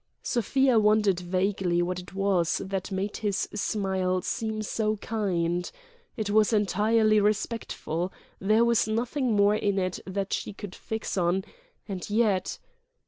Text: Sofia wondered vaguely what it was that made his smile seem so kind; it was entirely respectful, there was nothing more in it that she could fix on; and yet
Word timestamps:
Sofia 0.23 0.79
wondered 0.79 1.19
vaguely 1.19 1.79
what 1.83 1.99
it 1.99 2.15
was 2.15 2.57
that 2.65 2.91
made 2.91 3.17
his 3.17 3.47
smile 3.53 4.23
seem 4.23 4.63
so 4.63 4.97
kind; 4.97 5.69
it 6.17 6.31
was 6.31 6.51
entirely 6.51 7.19
respectful, 7.19 8.11
there 8.39 8.65
was 8.65 8.87
nothing 8.87 9.35
more 9.35 9.55
in 9.55 9.77
it 9.77 9.99
that 10.07 10.33
she 10.33 10.53
could 10.53 10.73
fix 10.73 11.19
on; 11.19 11.45
and 11.87 12.09
yet 12.09 12.57